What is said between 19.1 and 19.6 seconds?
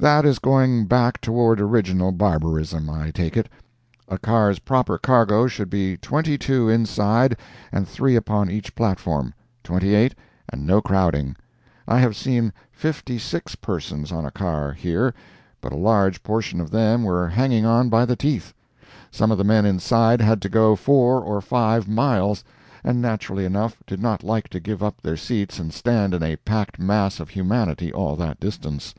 Some of the